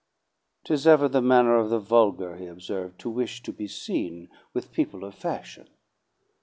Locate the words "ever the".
0.87-1.21